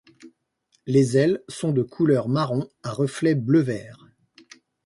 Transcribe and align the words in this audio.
Les 0.87 1.15
ailes 1.15 1.43
sont 1.47 1.71
de 1.73 1.83
couleur 1.83 2.27
marron 2.27 2.67
à 2.81 2.91
reflets 2.91 3.35
bleu 3.35 3.59
vert. 3.59 4.07